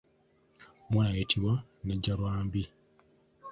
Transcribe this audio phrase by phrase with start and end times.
[0.85, 2.63] Omuwala ayitibwa nnajjalwambi.